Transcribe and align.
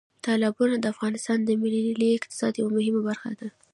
تالابونه 0.25 0.75
د 0.79 0.85
افغانستان 0.93 1.39
د 1.43 1.49
ملي 1.61 2.09
اقتصاد 2.17 2.53
یوه 2.61 2.71
مهمه 2.77 3.01
برخه 3.07 3.31
ده. 3.39 3.47